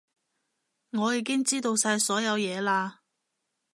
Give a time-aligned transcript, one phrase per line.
[0.93, 2.97] 我已經知道晒所有嘢嘞